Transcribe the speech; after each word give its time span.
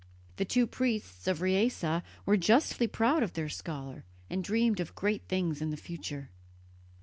The 0.37 0.45
two 0.45 0.65
priests 0.65 1.27
of 1.27 1.41
Riese 1.41 2.01
were 2.25 2.35
justly 2.35 2.87
proud 2.87 3.21
of 3.21 3.33
their 3.33 3.49
scholar, 3.49 4.03
and 4.31 4.43
dreamed 4.43 4.79
of 4.79 4.95
great 4.95 5.27
things 5.27 5.61
in 5.61 5.69
the 5.69 5.77
future. 5.77 6.31